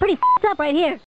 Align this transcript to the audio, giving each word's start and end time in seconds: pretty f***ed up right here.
pretty 0.00 0.14
f***ed 0.14 0.48
up 0.48 0.58
right 0.58 0.74
here. 0.74 0.98